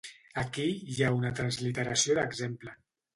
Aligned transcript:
Aquí 0.43 0.63
hi 0.93 0.95
ha 1.07 1.11
una 1.17 1.31
transliteració 1.39 2.17
d'exemple. 2.21 2.75